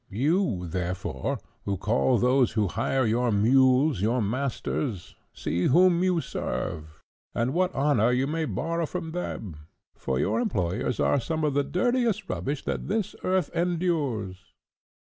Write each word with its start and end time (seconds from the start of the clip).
You, 0.09 0.65
therefore, 0.67 1.37
who 1.65 1.77
call 1.77 2.17
those 2.17 2.53
who 2.53 2.67
hire 2.69 3.05
your 3.05 3.31
mules 3.31 4.01
your 4.01 4.19
masters, 4.19 5.15
see 5.31 5.65
whom 5.67 6.03
you 6.03 6.21
serve, 6.21 6.99
and 7.35 7.53
what 7.53 7.71
honour 7.75 8.11
you 8.11 8.25
may 8.25 8.45
borrow 8.45 8.87
from 8.87 9.11
them; 9.11 9.67
for 9.95 10.17
your 10.17 10.39
employers 10.39 10.99
are 10.99 11.19
some 11.19 11.43
of 11.43 11.53
the 11.53 11.63
dirtiest 11.63 12.27
rubbish 12.27 12.63
that 12.65 12.87
this 12.87 13.15
earth 13.23 13.51
endures. 13.55 14.53